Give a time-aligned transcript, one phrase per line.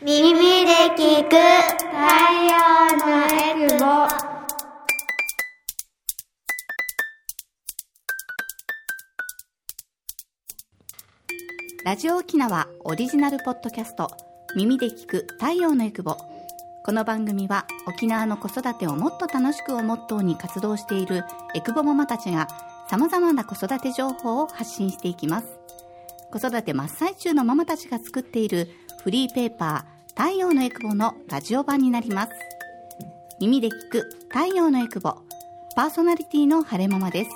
[0.00, 0.32] 耳
[0.64, 1.90] で聞く太
[2.44, 2.54] 陽
[3.04, 3.84] のエクボ
[11.84, 14.12] ラジオ沖縄オリジナルポッドキャスト
[14.54, 16.16] 耳で聞く太陽のエクボ。
[16.84, 21.24] この番組は沖縄の子育てをもっと楽しくをモットーに活動している
[21.56, 22.46] エクボママたちが
[22.88, 25.58] 様々な子育て情報を発信していきます。
[26.30, 28.68] 子育て真っ最中のママたちが作っている
[29.02, 32.32] フリーペーパー太陽のエクボのラジオ版になります。
[33.40, 35.14] 耳で聞く太陽のエクボ。
[35.76, 37.30] パーソナリティの晴れママです。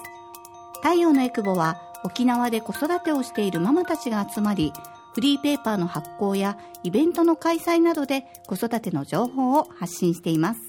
[0.82, 4.73] 太陽のエクボは沖縄で子育てをしているママたちが集まり
[5.14, 10.60] フリーペーパーの発行やイベントの開催などで子育ての情報を発信しています。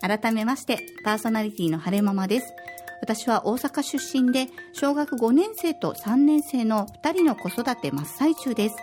[0.00, 2.54] 改めましてパーソナリティの晴れママです。
[3.00, 8.76] 私は大阪出身で小学5年生と3年生の2人の子育て真っ最中です。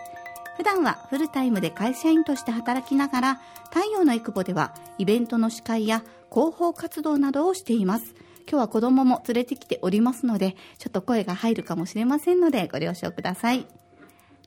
[0.56, 8.14] 普段はフルタイムで会社員として働きながら太陽のエクボではイベントの司会や広報活動などをしています。
[8.48, 13.66] 今日は子供も連れてきておりますのでちょっと声が入るかもしれませんのでご了承ください。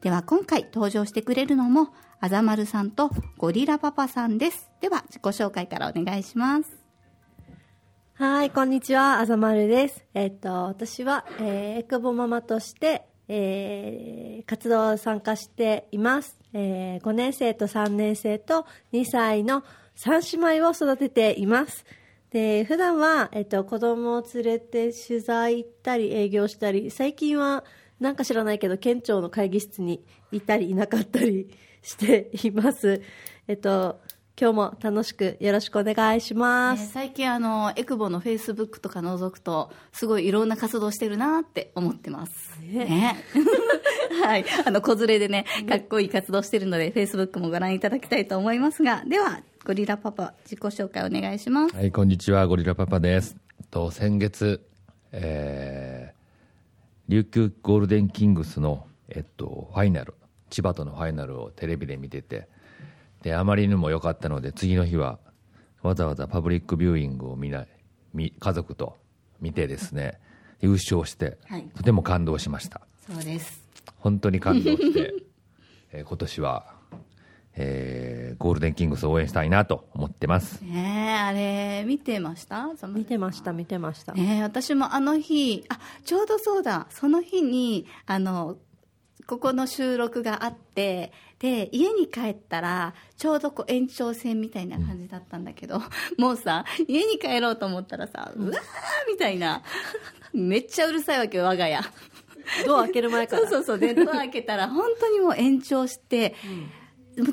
[0.01, 1.89] では今回登場してくれるのも
[2.21, 4.69] あざまるさんとゴリラパパさんです。
[4.81, 6.79] では自己紹介からお願いします。
[8.15, 10.03] はい、こんにちは、あざまるです。
[10.13, 16.37] えっと、私は、えー、エクボママとして、えー、活動参加しています。
[16.53, 19.63] えー、5年生と3年生と2歳の
[19.95, 21.85] 3姉妹を育てています。
[22.31, 27.63] で、普段は、えっと、子供を連れて取材行ったり営業したり、最近は
[27.99, 31.49] なんか知らないけど、県庁の会議室にいたりいなかったり
[31.81, 33.01] しています。
[33.47, 33.99] えっと、
[34.39, 36.93] 今日も楽しくよろしくお願いします。
[36.93, 42.57] 最近あのエクボのフェイスブックとか覗くとすごいいろんな活動してるなって思ってます。
[42.61, 43.17] ね。
[44.23, 44.45] はい。
[44.65, 51.75] あの子連れでねかっこいい活動してるのでフェイスブックもご覧いただきたいと思いますがではゴリラパパ自己紹介お願いします。
[51.75, 53.35] はい、こんにちは、ゴリラパパです。
[53.69, 54.65] と先月、
[55.11, 60.13] えー、琉球ゴールデンキングスの、えっと、ファイナル、
[60.49, 62.47] 千葉とのファイナルをテレビで見てて、
[63.21, 65.19] で、あまりにも良かったので、次の日は、
[65.81, 67.67] わざわざパブリックビューイングを見ない、
[68.13, 68.97] み家族と
[69.41, 70.19] 見てですね、
[70.61, 72.81] 優勝して、はいとても感動しました。
[73.07, 73.63] そうです
[73.97, 75.13] 本当に感動して、
[75.91, 76.73] えー今年は、
[77.55, 80.61] えーゴールデンキングスを応援したいなと思ってます。
[80.61, 82.69] ねえあれ見てました？
[82.87, 84.13] 見てました、見てました。
[84.13, 88.57] ねえ私もあの日あちょうどそうだその日にあの
[89.27, 95.81] ここの収録があってで家に帰ったらちょうどこう延長戦みたいな感じだったんだけど、
[96.17, 98.59] もうさ家に帰ろうと思ったらさ、うわー
[99.07, 99.63] みたいな
[100.33, 101.79] めっちゃうるさいわけよ我が家。
[102.65, 103.43] ドア開ける前から。
[103.47, 106.35] そうそうそうでドア開けたら本当にもう延長して、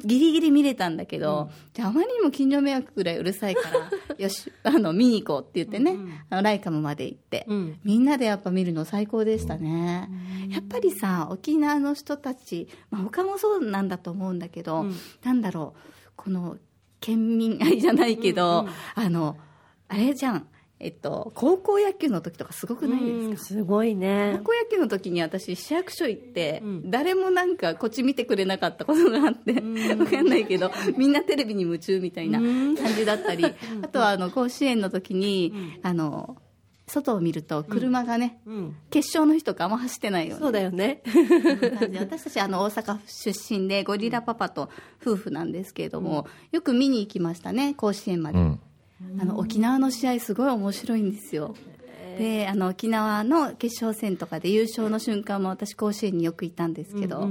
[0.04, 5.96] ギリギリ見れたんだけど、じゃああまりにも近所迷惑ぐらいうるさいから よしあの見に行こうって言ってね、
[6.30, 7.78] あのライカムまで行って、うん。
[7.84, 10.08] みんなでやっぱ見るの最高でしたね、
[10.50, 14.86] やっぱりさ沖縄の人たち、まあ、他もそうなんだと思うんだけど、
[15.22, 16.56] なんだろうこの
[17.00, 19.36] 県民愛じゃないけど、あの
[19.88, 20.46] あれじゃん
[20.78, 24.34] えっと高校野球の時とかすごくないですか、うんすごいね。
[24.38, 24.52] 高。
[24.52, 26.90] 校野球の時に私市役所行って、うん。
[26.90, 29.54] 誰もなんかこっち見てくれなかったことがあって、
[29.94, 36.36] わかんないけどみんなテレビに夢中みたいな感じだったり、あとはあの甲子園の時に、あの
[36.86, 38.76] 外を見ると車がね、うん。
[38.90, 41.02] 決勝の日とかあんま走ってないようそうだよね。
[41.06, 41.88] な感じ。
[41.94, 44.68] で私たちあの大阪出身でゴリラパパと
[45.00, 48.38] 夫婦なんですけれども、よく見に行きましたね甲子園まで。
[49.02, 49.20] うん。
[49.20, 51.54] あの沖縄の試合すごい面白いんですよ。
[52.18, 57.28] であの沖縄の決勝戦とかで優勝の瞬間も私甲子園によく行ったんですけど、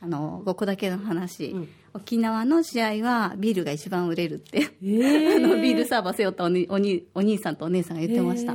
[0.00, 1.54] あの5個だけの話、
[1.94, 8.52] 沖縄の試合はビールが一番売れるって、 あのビールサーバー背負ったおにおにお兄さんとお姉さんが言ってました。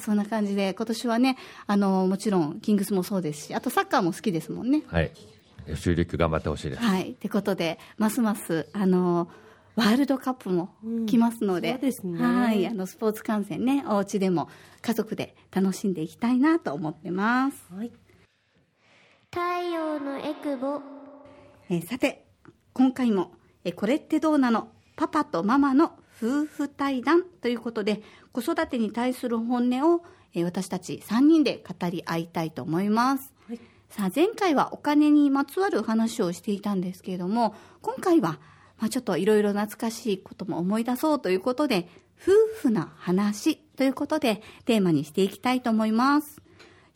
[0.00, 4.82] そんな感じで今年はねあのもちろんキングスもそうですしあとサッカーも好きですもんね。
[4.86, 5.10] はい。
[5.76, 6.82] 収力頑張ってほしいです。
[6.82, 7.12] はい。
[7.12, 9.28] ってことで、ますます、あの、
[9.76, 10.70] ワールドカップも
[11.06, 12.66] 来ますので、そうですねはい。
[12.66, 14.48] あの、スポーツ観戦ね、お家でも
[14.82, 17.66] 家族で楽しんでいきたいなと思ってます。
[17.74, 17.92] はい。
[19.30, 19.40] 太
[19.74, 20.80] 陽のエクボ
[21.68, 22.24] えーさて、
[22.72, 23.32] 今回も、
[23.64, 24.68] えーこれってどうなの？
[24.96, 25.92] パパとママの
[26.22, 30.04] 夫婦対談ということで、子育てに対する本音を、
[30.34, 33.32] えー私たち3人で語り合いたいと思います。
[33.90, 38.38] さあ前回はお金にまつわる話をしていたんですけれども今回は、
[38.84, 41.88] まあ、ちょっといろいろ懐かしいことも思い出そうということで
[42.20, 42.32] 夫
[42.68, 46.42] 婦な話ということでテーマにしていきたいと思います。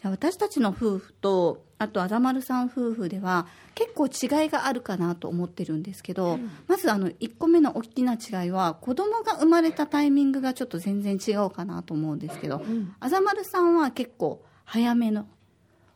[0.02, 12.60] じゃあ私たちの夫婦とあとあざまるさん夫婦では結構違いがあるかなと思ってるんですけど、まずあの1個目の大きな違いは子供が生まれたタイミングがちょっと全然違うかなと思うんですけど、
[13.00, 15.26] あざまるさんは結構早めの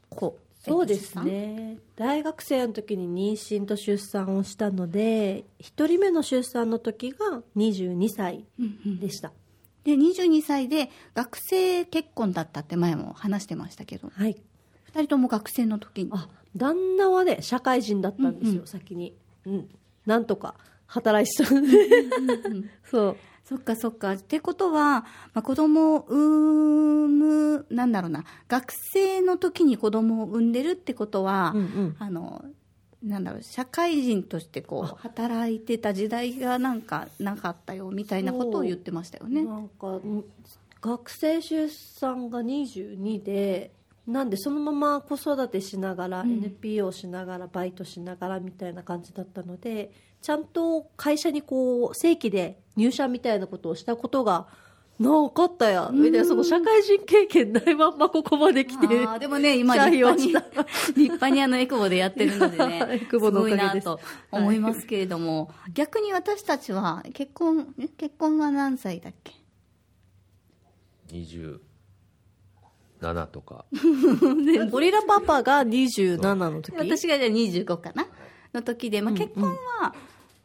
[0.09, 1.79] 子そうですね。
[1.97, 8.45] 大学生の時に妊娠と出産をしたので1人目の出産の時が22歳
[9.01, 9.33] でした、
[9.85, 14.11] で22歳で学生結婚だったって前も話してましたけど。
[14.15, 14.37] はい。
[14.95, 16.11] 2人とも学生の時に。
[16.13, 19.15] あ旦那はね社会人だったんですよ、うんうん先に。
[19.47, 19.69] うん。
[20.07, 20.55] なんとか
[20.87, 21.51] 働いてた。
[22.89, 24.13] そうそっかそっか。
[24.13, 32.45] ってことは、まあ、子供を産む、なんだろうな、学生の時に子供を産んでるってことは、うんうんあの、
[33.03, 39.45] なんだろう、社会人としてこう、働いてた時代がなんかなかったよ、みたいなことを言ってましたよね。
[39.45, 40.25] なんかん
[40.81, 43.73] 学生出産が22で
[44.07, 54.47] なんでそのまま子育てしながら、うん NPO しながらバイトしながらみたいな感じだったのでちゃんと会社にこう正規で入社みたいなことをしたことが
[54.99, 60.43] なかったやみたいなその社会人経験ないまんまここまで来てあーでもね、今社立派に、立
[60.97, 63.63] 派にあのエクボでやってるのでね エ、クボのおかげです。
[63.63, 69.33] すごいなと思いますけれども、逆に私たちは結婚、え結婚は何歳だっけ
[71.11, 71.59] ？27
[73.27, 73.65] とか。
[74.71, 76.77] ゴリラパパが27の時？
[76.77, 78.07] 私がじゃあ25かな？
[78.55, 79.45] の時で、まあ、結婚
[79.81, 79.95] は、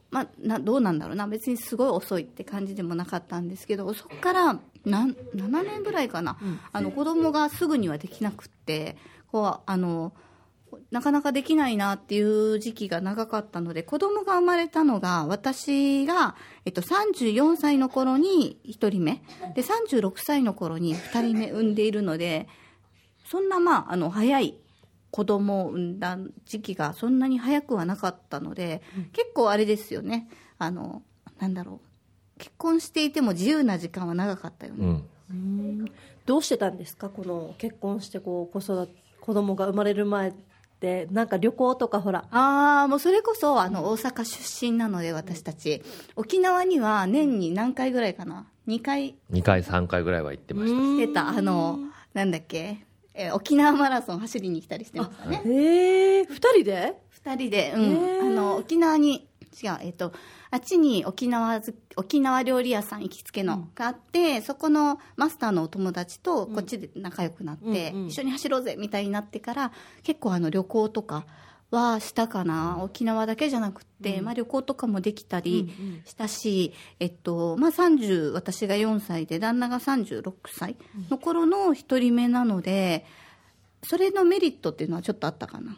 [0.10, 1.28] まあ、などうなんだろうな。
[1.28, 6.38] 別にすごい遅いって感じでもなかったんですけどそこからなん7年ぐらいかな、
[6.72, 8.98] あの子供がすぐにはできなくって
[9.32, 10.14] こうあの
[10.92, 19.22] なかなかできないなっていう時期が長かったので子供が生まれたのが私が、えっと、34歳の頃に1人目。
[19.56, 22.48] で36歳の頃に2人目産んでいるので
[23.26, 24.58] そんなまああの早い
[25.18, 26.16] 子供を産んだ
[26.46, 28.84] 時期がそんなに早くはなかったので、
[29.14, 30.30] 結構あれですよね。
[30.60, 31.02] あの
[31.40, 32.40] なんだろう。
[32.40, 35.92] 結婚していても自由な時間は長かったよね、うん。
[36.28, 36.78] どうしてたん。
[36.78, 40.34] ですかこの結婚してこう子育て子供が生まれる前っ
[40.80, 42.26] てなんか旅行とかほら。
[42.30, 45.82] ああもうそれこそあの大阪出身なので私たち。
[46.16, 49.16] 沖縄には年に何回ぐらいかな？2回。
[49.32, 50.80] 2回3回ぐらいは行ってました。
[50.80, 51.30] 来てた。
[51.30, 51.80] あの
[52.14, 52.86] なんだっけ、
[53.18, 55.42] えー沖縄マラソン走りに来たりしてましたね。
[55.44, 56.94] へえ2人で
[57.26, 58.28] ？2人で、うん。
[58.28, 59.28] あの沖縄に
[59.62, 60.14] 違うえっ、と
[60.52, 68.08] あっちに沖縄ず沖縄料理屋さん行きつけのがあって、そこのマスターのお友達とこっちで仲良くなって、うんうん。
[68.08, 69.72] 一緒に走ろうぜみたいになってから
[70.04, 71.26] 結構あの旅行とか
[71.70, 72.80] はしたかな？
[72.82, 75.74] 沖縄だけじゃなくって、まあ、旅行とかもできたり
[76.06, 80.78] したし、えっとまあ、30私が4歳で旦那が36歳
[81.10, 83.06] の頃の1人目なので
[83.84, 85.78] それのメリットっていうのはちょっとあったかな？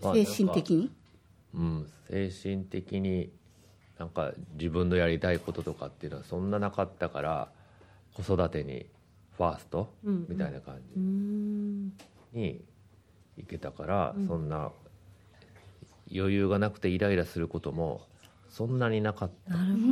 [0.00, 0.92] まあ精神的に？
[1.54, 3.30] うん、精神的に
[3.98, 7.48] なんか自分のやりたいこととかっていうのはそんななかったから
[8.14, 8.86] 子育てに
[9.36, 11.92] ファーストうんみたいな感うーん。
[12.32, 12.60] じに
[13.38, 14.70] 行けたから、そんな
[16.14, 18.02] 余裕がなくてイライラすることも
[18.50, 19.54] そんなになかった。
[19.54, 19.88] なるほどう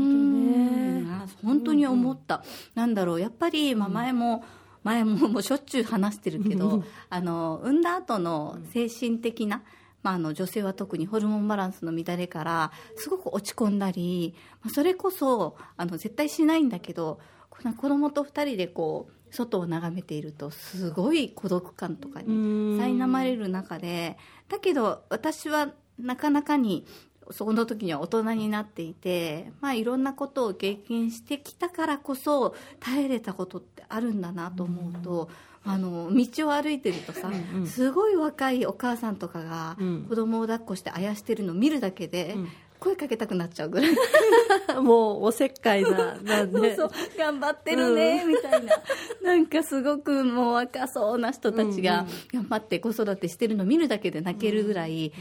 [0.53, 1.07] ね
[1.43, 2.45] 本当に思った、
[2.75, 3.21] なんだろう。
[3.21, 4.45] やっぱり、まあ、前も、
[4.83, 9.63] 前ももうしょっちゅう話してるけど、あの産んだ後の精神的な、
[10.03, 17.19] まあ、あの女性は特にホルモンバランスの乱れからすごく落ち込んだり、まあ、それこそあの絶対しないんだけど
[17.51, 22.29] この子供と2人でこう外を眺めているとすごい孤独感とかに
[22.79, 24.17] 苛まれる中で
[24.49, 26.87] だけど私はなかなかに
[27.31, 35.29] その時には大人になっていて、まあ、いろんなことを経験してきたからこそ耐えれたことってあるんだなと思うと、
[35.65, 37.33] あの道を歩いてるとさ、
[37.67, 40.07] すごい若いお母さんとかがうん。
[40.09, 43.95] 子供を抱っこしてあやしてるのを見るだけで、うん声かけたくなっちゃうぐらい。
[44.83, 46.75] もうおせっかいななんで。
[46.77, 48.75] そう頑張ってるね、みたいな。
[49.23, 55.13] なんかすごくもう若そうな人たちが頑張って子育てしてるのを見るだけで泣けるぐらい、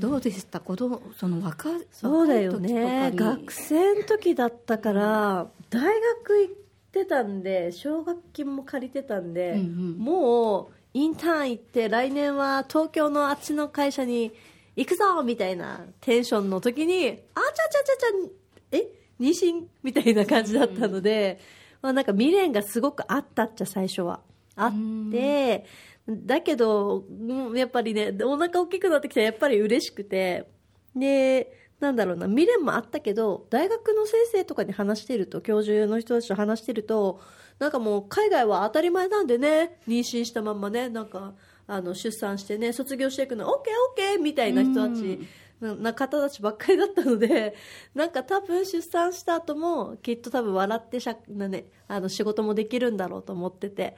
[0.00, 0.60] どうでした？
[0.60, 3.12] 子供その若そうだよね。
[3.14, 6.54] 学生の時だったから大学行っ
[6.92, 9.96] てたんで奨学金も借りてたんで、うんうん。
[9.98, 14.32] もうインターン行って来年は東京のあっちの会社に
[14.76, 18.88] 行くぞみたいなテンションの時にあちゃちゃちゃちゃえ？
[19.20, 19.64] 妊娠？
[19.82, 21.38] みたいな感じだったので、
[21.80, 24.20] まあ、なんか未練がすごくあったっちゃ最初は。
[24.56, 24.72] あっ
[25.10, 25.64] て
[26.08, 30.48] だけどうんやっぱりねお腹大きくなってきたらやっぱり嬉しくて
[30.94, 37.20] でなんだろうな未練もあったけど大学の先生とかに話してると教授の人たちと話してると
[37.58, 41.34] なんかもう海外は当たり前なんでね妊娠したまんまねなんか
[41.66, 45.20] あの出産してね卒業していくの OKOK みたいな人たち
[45.60, 47.54] なな方たちばっかりだったので
[47.94, 53.96] なんか多分出産した後もきっと多分笑ってしゃな、ね、あの仕事もできるんだろうと思ってて。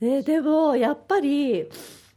[0.00, 1.70] ででもやっぱり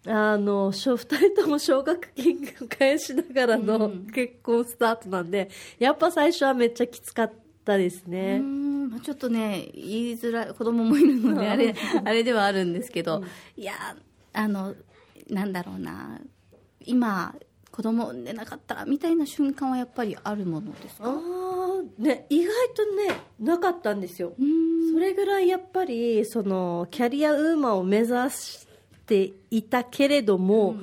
[0.05, 8.41] あの2人とも奨学金を返しながらの結婚スタートなんで、やっぱ最初はめっちゃきつかったですね。
[9.03, 13.23] ちょっとね言いづらい子供もいるのであれあれではあるんですけど、
[13.55, 13.73] いや
[14.33, 14.75] あの
[15.29, 16.19] なんだろうな。
[16.85, 17.35] 今
[17.71, 24.33] 子供産んでなかったみたいな瞬間はやっぱりあるものですあかーね、意外とねなかったんですよ。
[24.37, 24.93] うん。
[24.93, 28.67] それぐらいやっぱりそのキャリアウーマンを目指し
[29.05, 30.75] ていたけれども、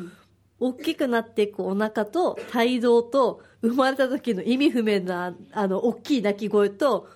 [0.59, 7.09] 大きくなっていくお腹と胎動と生まれた時の意味不明なあの大きい鳴き声と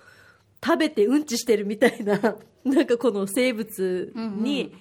[0.63, 2.19] 食べてうんちしてるみたいな
[2.63, 4.75] なんかこの生物に、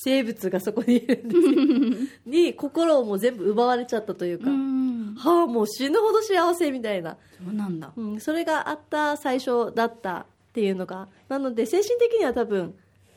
[0.00, 1.40] 生物がそこにいるんです。
[1.40, 5.14] よ に心をもう全部奪われちゃったというか、うん。
[5.16, 7.16] はあもう死ぬほど幸せみたいな。
[7.44, 7.92] そうなんだ。
[7.96, 11.08] うん、それがあった最初だったっていうのが。
[11.28, 12.74] なので精神的には多分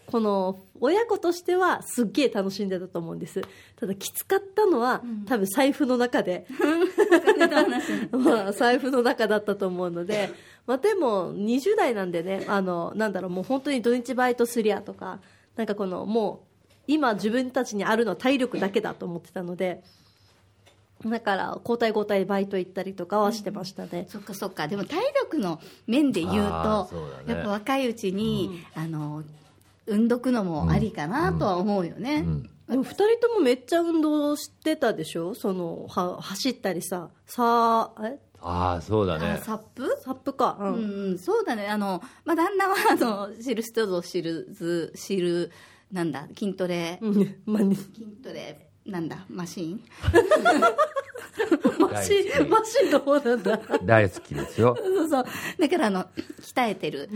[0.07, 3.41] この親子としてはすっげえ楽しんでたと思うんです。
[3.75, 6.47] ただきつかったのは、多分財布の中で。
[8.11, 10.31] まあ 財布の中だったと思うので、
[10.65, 15.19] まあ、でも20代なんでねあのなんだろうもう本当に土日バイトすりゃとか
[15.55, 16.50] なんかこのもう
[16.87, 19.83] 今自分たちにあるのは体力だけだと思ってたので
[21.05, 24.67] だから交代交代バイト行ったりとかはしてましたね、そっかそっか。
[24.67, 26.89] でも体力の面で言うと
[27.25, 27.33] ね。
[27.33, 29.23] やっぱ若いうちに、あの
[29.87, 32.43] 産んどくのもありかなとは思うよね、うん。
[32.69, 35.33] でも2人ともめっちゃ運動してたでしょ？
[35.33, 38.19] そのは走ったりささあえ？
[38.39, 39.97] ああそうだあねサップ？
[40.03, 41.67] サップか、ううんん、そうだね。
[41.67, 45.51] あの、まあ、旦那はあの知る人ぞ知るず知る
[45.91, 46.27] なんだ？
[46.37, 47.35] 筋トレ、うん。
[47.45, 48.67] まあね筋トレ。
[48.85, 49.25] なんだ？
[49.29, 49.81] マシン？
[51.79, 52.49] マシン？
[52.49, 53.59] マシンの方なんだ。
[53.83, 54.75] 大好きですよ。
[54.75, 55.25] そうそう。
[55.59, 56.05] だからあの
[56.41, 57.09] 鍛えてる。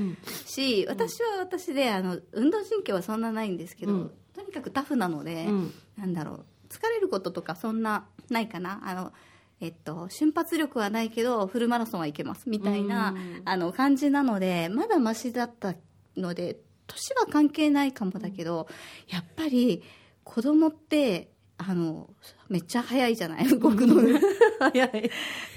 [0.46, 4.12] し、私は私であの運動神経はそんなないんですけど、うん。
[4.36, 5.74] とにかくタフなので、うん。
[5.98, 6.46] なんだろう。
[6.70, 8.82] 疲れることとかそんなないかな？
[8.86, 9.13] あの
[9.62, 12.50] えっと、瞬発力はないけどフルマラソンはいけます。
[12.50, 13.41] みたいな、うん。
[13.46, 15.74] あの感じなのでまだマシだった
[16.17, 18.68] ので年は関係ないかもだけど
[19.08, 19.84] やっぱり
[20.24, 22.10] 子供ってあの
[22.50, 23.48] めっちゃ早いじゃない？
[23.48, 23.96] 動くの。
[23.96, 24.20] が。
[24.72, 25.10] 早い。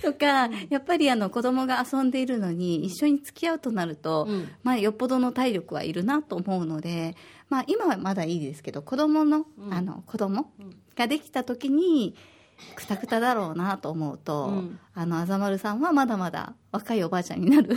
[0.03, 4.49] とか、やっぱりあの子供が遊んでいるのに一緒に付き合うとなると、うん。
[4.63, 7.17] まあ、よっぽどの体力はいるなと思うので、
[7.49, 10.53] まあ、今はまだいいですけど子供の,、あの子供
[10.95, 12.15] ができた時に
[12.75, 14.79] くたくただろうなと思うと、うん。
[14.95, 17.77] あのあざまるさんはまだまだ若いおばあちゃんになる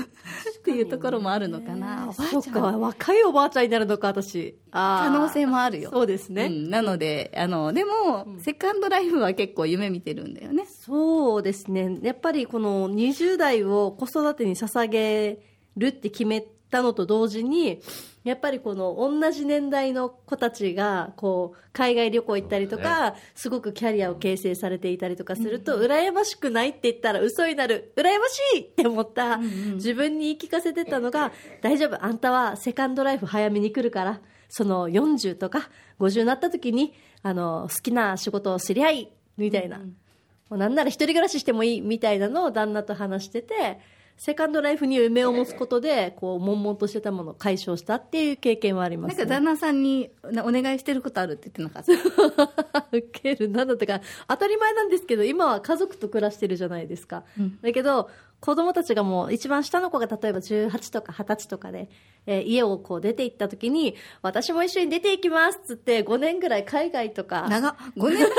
[0.59, 2.81] っていうところもあるのかな、おばあちゃん。
[2.81, 4.57] 若いおばあちゃんになるのか私。
[4.71, 5.91] 可可能性もあるよ。
[5.91, 6.69] そうですね、うん。
[6.69, 10.65] なのであのでも、セカンドライフは結構夢見てるんだよね。
[10.65, 11.99] そうですね。
[12.01, 15.39] やっぱりこの20代を子育てに捧げ
[15.77, 17.81] るって決めたのと同時に
[18.23, 27.93] やっぱりこの同じ年代の子たちがこう海外旅行行ったりとか、すごくキャリアを形成されていたりとかすると、羨ましくないって言ったら嘘になる。
[27.95, 29.37] 羨ましいって思った、
[29.75, 39.79] 自分に言い聞かせてたのが大丈夫あんたはセカンドライフ早めに来るからその40とか50になった時にあの好きな仕事をすりゃいいみたいな。
[39.79, 43.79] もうなんなら一人暮らししてもいいみたいなのを旦那と話してて、
[44.21, 51.83] セカンドライフに夢を持つことで、こう、悶々としてたものを解消したっていう経験はあります、なんか旦那さんになお願いしてることあるって言ってなかっ
[52.71, 52.85] た？
[52.95, 57.23] 受けるなんだってか当たり前なんですけど今は家族と暮らしてるじゃないですか、
[57.63, 58.11] だけど
[58.41, 61.89] 子供たちがもう一番下の子が例えば18とか20歳とかで、
[62.25, 67.47] えー家をこう出て行った時に私も一緒に出て行きますっつって5年ぐらい海外とか。
[67.47, 67.75] 長っ。
[67.95, 68.29] 5年だっ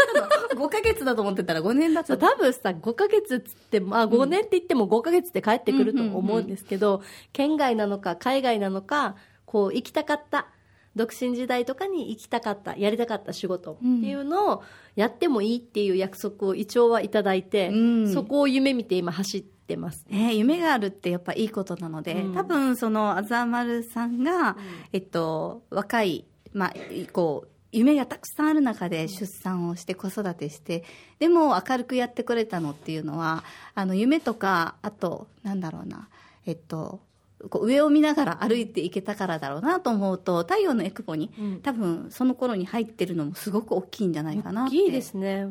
[0.49, 0.61] たの？
[0.66, 10.49] 5ヶ月だと思ってたら5年だった多分さ5ヶ月っつっても、あ、5年って言っても5ヶ月で帰ってくると思うんですけど、県外なのか海外なのかこう行きたかった
[10.97, 14.62] 独身時代とかに行きたかったやりたかった仕事っていうのを
[14.94, 18.12] やってもいいっていう約束を一応はいただいて、うん。
[18.12, 20.05] そこを夢見て今走ってます。
[20.09, 22.35] ね、夢があるってやっぱいいことなので、うん。
[22.35, 24.57] 多分そのあざまるさんが、
[24.93, 26.75] えっと、若い、まあ、
[27.12, 30.85] こう夢がたくさんある中で出産をして子育てして
[31.19, 36.09] でも明るくやってくれたのっていうのはあの夢とかあとなんだろうな
[36.45, 37.00] えっと
[37.49, 41.61] こう上を見ながら歩いていけたからだろうなと思うと太陽のエクボに、うん。
[41.61, 44.76] 多分その頃に入ってるのもすごく大きいんじゃないかなって。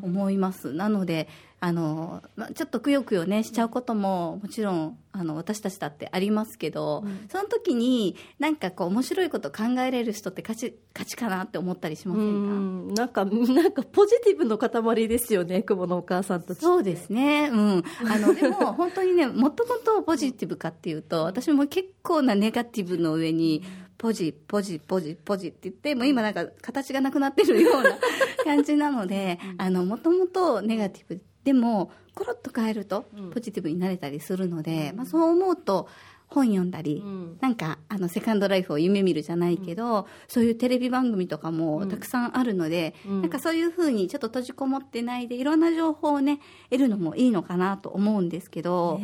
[0.01, 0.71] 思います。
[0.71, 1.27] なので
[1.63, 12.93] あの、まあ、ちょっとくよくよねしちゃうことももちろんあの私たちだってありますけど、その時になんかこう面白いこと考えれる人って勝ち勝ちかなって思ったりしませんか、うん。
[12.93, 23.63] なんかなんかポジティブの塊ですよね久保のお母さんたちそうですね、うん、あのでも 本当にね、もともとポジティブかっていうと、私も結構なネガティブの上に、
[23.97, 27.99] ポジ、ポジ、ポジ、ポジって言って、もう今なんか形がなくなってるような
[28.43, 31.21] 感じなので、あの、もともとネガティブ。
[31.43, 35.87] でも、コロッと変えるとポジティブになれたりするので、まあそう思うと、
[36.27, 37.37] 本読んだり、ん。
[37.41, 49.01] なんかあのセカンドライフを夢見るじゃないけど、そういうテレビ番組とかもたくさんあるので、なんかそういうふうにちょっと閉じこもってないでいろんな情報をね得るのもいいのかなと思うんですけど、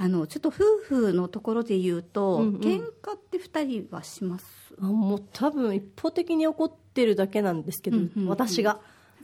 [0.00, 0.52] あのちょっと夫
[0.84, 2.60] 婦のところで言うと、うんうん。
[2.60, 4.46] 喧嘩って2人はします？
[4.80, 8.28] あもう多分一方的に怒ってるだけなんですけど、うんうんうん。
[8.28, 8.74] 私が。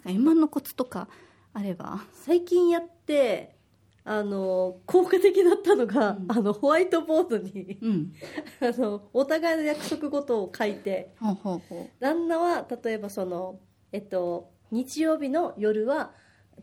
[0.04, 1.06] なんか今のコツとか
[1.54, 2.04] あれば。
[2.12, 3.54] 最近やって
[4.04, 8.12] あの効果的だったのが、あのホワイトボードにうん。
[8.61, 11.14] あのお互いの約束事を書いて
[12.00, 13.61] 旦那は例えばその、
[13.92, 16.12] えっと、日曜日の夜は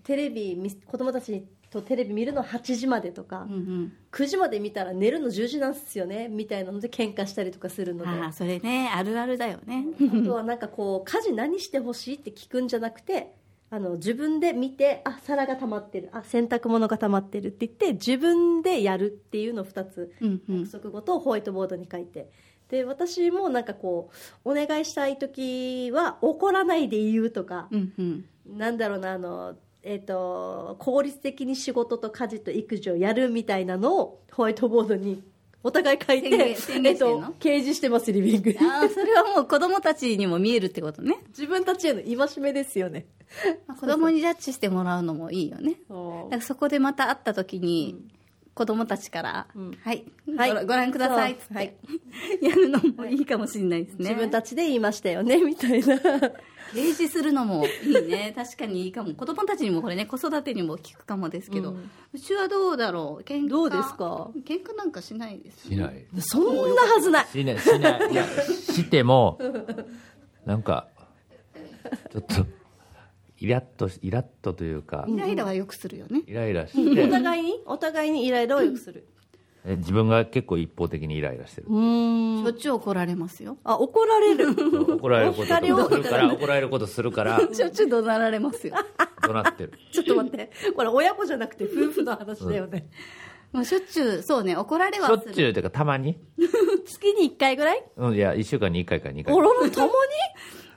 [0.03, 8.09] テレビ見子供たちとテレビ見るの8時までとか、う、うんうん、9時まで見たら寝るの10時なんですよねみたいなので喧嘩したりとかするので。
[8.09, 9.85] ああそれねあるあるだよね。
[9.99, 13.33] あとはなんかこう家事何してほしいって聞くんじゃなくて
[13.73, 16.09] あの自分で見てあ皿が溜まってる。
[16.11, 20.59] あ洗濯物が溜まってるって言って自分でやるっていうのを2つうんうん。
[20.59, 22.29] 約束事をホワイトボードに書いて。
[22.67, 24.11] で私もなんかこ
[24.45, 28.25] うお願いしたい時は怒らないで言うとか、うんうん。
[28.45, 35.23] なんだろうなあの、えっと効率的に仕事と家事と育児をやるみたいなのをホワイトボードに
[35.63, 38.57] お互い書いて、えっと、掲示してますリビングに。
[38.59, 41.17] ああそれはもう子供たちにも見えるってことね。
[41.29, 43.05] 自分たちへの戒めですよね。
[43.67, 45.75] まあ子供にジャッジしてもらうのもいいよね。
[45.89, 45.95] だ
[46.29, 47.95] からそこでまた会った時に、
[48.61, 49.71] 子供たちから、ん。
[49.83, 50.05] はい、
[50.37, 50.53] はい。
[50.53, 51.31] ごご覧ください。
[51.33, 51.73] っつっはい
[52.43, 54.09] やるのもいいかもしれないですね。
[54.09, 55.95] 自分たちで言いましたよねみたいな。
[56.75, 58.33] 例示するのもいいね。
[58.35, 59.15] 確かにいいかも。
[59.15, 61.77] 子供たちにもこれね、子育てにも効くかもですけど、うう
[62.17, 63.23] んちはどうだろう？
[63.23, 63.49] 喧嘩。
[63.49, 64.29] どうですか？
[64.45, 66.05] 喧嘩なんかしないです、しない。
[66.19, 67.25] そんなはずない。
[67.33, 67.59] しない。
[67.59, 68.11] しない。
[68.11, 69.39] いやしても
[70.45, 70.87] なんか
[72.11, 72.45] ちょっと
[73.41, 76.21] イラッとしイラッとというかイライラはよくするよね。
[76.27, 77.59] イライラしおて互いに？
[77.65, 79.05] お互いにイライラをよくする。
[79.65, 81.67] え自分が結構一方的にイライラしてる。
[81.69, 82.43] うーん。
[82.43, 83.57] しょっちゅう怒られますよ。
[83.63, 84.51] あ怒られる？
[84.95, 85.45] 怒られること
[85.89, 88.75] するから怒られることするからしょっちゅう怒鳴られますよ。
[89.23, 89.73] 怒鳴ってる。
[89.91, 90.51] ちょっと待って。
[90.75, 92.89] これ親子じゃなくて夫婦の話だよね、
[93.51, 95.31] もうしょっちゅう、そうね、怒られしょはする。
[95.31, 96.17] っちゅうというかたまに。
[96.85, 97.83] 月に1回ぐらい？
[97.97, 99.33] うんいや1週間に1回か2回。
[99.33, 99.91] おろろたまに？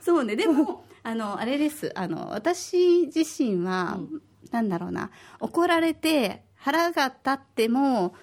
[0.01, 1.93] そうね、でも、 あの、あれです。
[1.95, 4.01] あの、私自身は、
[4.51, 8.15] なんだろうな、怒られて腹が立っても、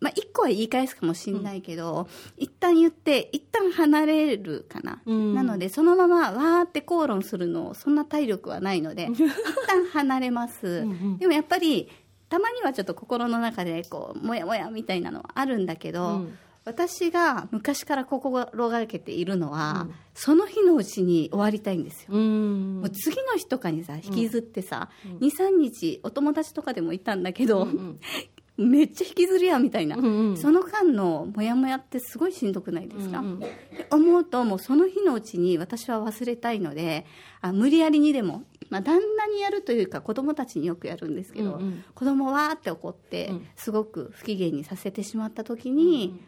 [0.00, 5.02] まあ、一個は言い返すかもしれないけど、一旦言って、一旦離れるかな。
[5.04, 5.34] うん。
[5.34, 9.18] なので、そのまま、わーって口論するの、そんな体力はないので、一
[9.66, 10.82] 旦離れます。
[10.86, 11.18] ん。
[11.18, 11.88] でもやっぱり、
[12.28, 22.08] たまにはちょっと心の中で、こう、もやもやみたいなのはあるんだけど、うん私が昔から心がけているのは、その日のうちに終わりたいんですよ。
[22.12, 22.80] うん。
[22.80, 24.88] もう次の日とかにさ引きずってさ、
[25.20, 27.66] 23日お友達とかでもいたんだけど、
[28.56, 30.36] めっちゃ引きずるやんみたいな、うんうん。
[30.36, 33.42] その間のモヤモヤってすごいしんどくないですか、うんうん。
[33.90, 37.06] 思うともうその日のうちに私は忘れたいので
[37.40, 41.84] あ無理やりにでも、まあ、旦那にやるというか子供たちによくやるんですけど、うんうん。
[41.94, 43.46] 子供わーって怒って、うん。
[43.56, 46.20] すごく不機嫌にさせてしまった時に、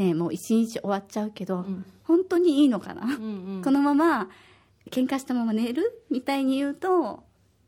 [0.00, 1.84] ね、もう一日終わっちゃうけど、ん。
[2.04, 3.62] 本当にいいのかな、うんうん。
[3.62, 4.28] このまま
[4.90, 6.02] 喧嘩したまま寝る？
[6.10, 7.22] みたいに言うと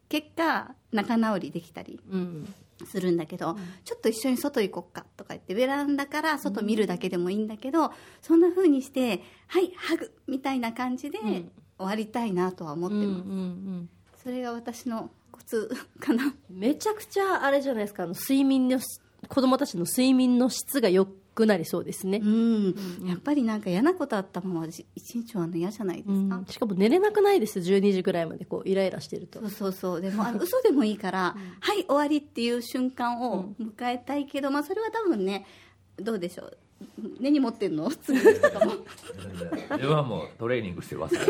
[0.08, 2.54] 結果仲直りできたりうん。
[2.84, 7.92] するんだけど、ちょっと一緒に外行こっかとか言ってベランダから外見るだけでもいいんだけど、
[8.22, 11.44] そんな風にして「はいハグ」みたいな感じで終
[11.78, 13.88] わりたいなとは思ってうんうます、ん
[14.24, 16.34] それが私のコツ かな。
[16.50, 22.18] めちゃくちゃあれじゃないですかあの睡眠のし子供たちの睡眠の質が良くなりそうですね。
[22.22, 22.74] う、ん、
[23.06, 26.46] やっぱりなんか嫌なことあったままじ一日はの嫌じゃないですか、うん。
[26.46, 27.58] しかも寝れなくないです。
[27.60, 29.40] 12時ぐらいまでこうイライラしてると。
[29.40, 30.00] そうそうそう。
[30.00, 35.46] でも あの嘘でもいいから、はい終わりっていう瞬間を迎えたいけど、まあそれは多分ね
[35.96, 36.58] どうでしょう？
[37.20, 37.90] 根に持ってんの？
[37.90, 38.72] 次の日とかも。
[39.70, 41.16] 自分はもうトレーニングしてます。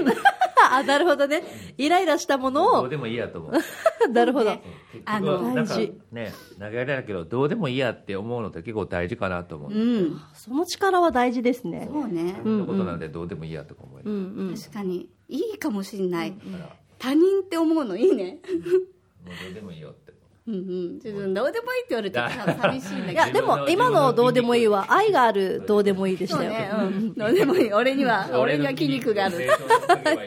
[0.70, 1.42] あなるほどね。
[1.76, 2.82] イライラしたものを。
[2.82, 3.52] どうでもいいやと思う。
[4.12, 4.62] なるほど、結
[5.04, 6.00] あのなんか大事。
[6.12, 10.20] ね投げられだけどどうでもいいやって思うのって結構大事かなと思う、うん。
[10.34, 11.88] その力は大事ですね。
[11.90, 14.54] そうね、そういうことなんでどうでもいいやとか思える、うんうん。
[14.54, 16.76] 確かにいいかもしんない、だから。
[16.98, 18.40] 他人って思うのいいね。
[19.24, 20.11] もうどうでもいいよって
[20.46, 20.58] うんう
[20.96, 21.00] ん。
[21.00, 22.18] ちょっとどうでもいいって言われて
[22.60, 23.12] 寂しいんだけど。
[23.12, 26.50] いや、でも、今のどうでもいいは、愛があるどうでもいいでしたよ。
[26.50, 27.72] ね、うん、どうでもいい。
[27.72, 29.44] 俺には 俺には筋肉がある。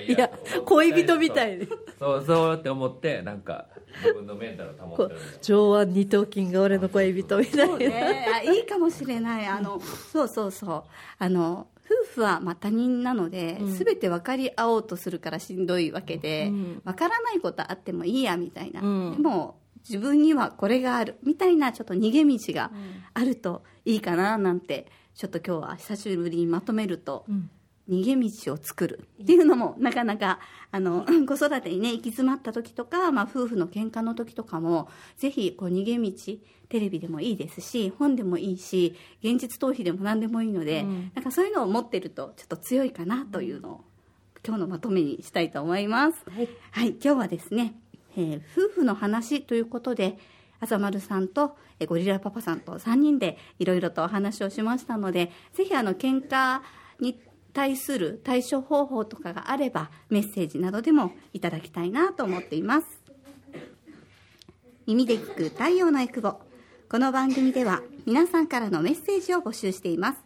[0.07, 0.29] いや、
[0.65, 1.67] 恋人みたいで。
[1.99, 3.67] そうそうって思ってなんか
[4.01, 7.77] 自分のメンタルを保ってる上腕二頭筋が俺の恋人みたいな。
[7.77, 9.47] ね、あいいかもしれない。
[9.47, 10.83] あのそうそうそう。
[11.17, 16.81] あの夫婦はまあ他人なので、全て分かり合おうとするからしんどいわけで、うん。
[16.83, 19.13] 分からないことあってもいいやみたいな、うん。
[19.13, 21.17] でも自分にはこれがある。
[21.23, 22.71] みたいなちょっと逃げ道が
[23.13, 27.49] あるといいかななんてちょっと今日は久しぶりにまとめると、ん。
[27.87, 29.07] 逃げ道を作る。
[29.21, 30.39] っていうのもなかなか
[30.71, 36.11] あの 子育てにね行き詰まった時とか、まあ、夫婦の喧嘩の時とかもぜひこう逃げ道
[36.67, 41.11] テレビでもいいですし本でもいいし現実逃避でも何でもいいので、うん。
[41.13, 43.81] なんかそういうのを持ってるとちょっと強いかなというのを
[44.45, 46.23] 今日のまとめにしたいと思います。
[46.29, 46.47] はい。
[46.71, 47.73] はい、今日はですね、
[48.15, 50.17] えー夫婦の話ということで、
[50.59, 56.61] あざまるさんと、ゴリラパパさんと3人でいろいろとお話をしましたので、ぜひあの、喧嘩
[56.99, 57.19] に
[57.53, 62.87] 対する対処方法とかがあれば、メッセージなどでもいただきたいなと思っています。
[64.85, 66.39] 耳で聞く太陽のエクボ。
[66.89, 70.23] この番組では皆さんからのメッセージを募集しています。